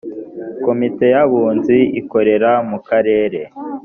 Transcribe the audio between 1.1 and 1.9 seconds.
y abunzi